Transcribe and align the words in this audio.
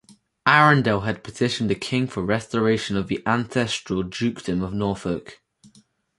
Arundel 0.47 1.01
had 1.01 1.23
petitioned 1.23 1.69
the 1.69 1.75
king 1.75 2.07
for 2.07 2.25
restoration 2.25 2.97
of 2.97 3.07
the 3.07 3.21
ancestral 3.27 4.01
Dukedom 4.01 4.63
of 4.63 4.73
Norfolk. 4.73 5.43